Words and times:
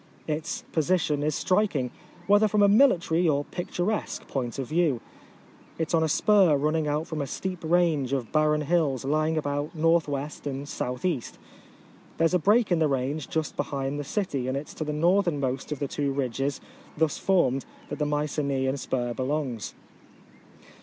Its 0.25 0.63
position 0.71 1.21
is 1.21 1.35
striking, 1.35 1.91
whether 2.25 2.47
from 2.47 2.63
a 2.63 2.67
military 2.67 3.29
or 3.29 3.45
picturesque 3.45 4.27
point 4.27 4.57
of 4.57 4.65
view. 4.67 4.99
It 5.77 5.89
is 5.89 5.93
on 5.93 6.01
a 6.01 6.09
spur 6.09 6.57
running 6.57 6.87
out 6.87 7.05
from 7.05 7.21
a 7.21 7.27
steep 7.27 7.63
range 7.63 8.11
of 8.11 8.31
barren 8.31 8.61
hills 8.61 9.05
lying 9.05 9.37
about 9.37 9.75
KW. 9.77 10.45
and 10.47 10.63
S.R 10.63 10.95
There 12.17 12.25
is 12.25 12.33
a 12.33 12.39
break 12.39 12.71
in 12.71 12.79
the 12.79 12.87
range 12.87 13.29
just 13.29 13.55
behind 13.55 13.99
the 13.99 14.03
city, 14.03 14.47
and 14.47 14.57
it 14.57 14.69
is 14.69 14.73
to 14.73 14.83
the 14.83 14.91
northernmost 14.91 15.71
of 15.71 15.77
the 15.77 15.87
two 15.87 16.11
ridges 16.11 16.61
thus 16.97 17.19
formed 17.19 17.63
that 17.89 17.99
the 17.99 18.05
Mycenaean 18.07 18.77
spur 18.77 19.13
belongs. 19.13 19.75